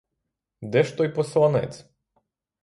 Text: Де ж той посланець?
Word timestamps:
Де 0.61 0.83
ж 0.83 0.97
той 0.97 1.09
посланець? 1.13 1.85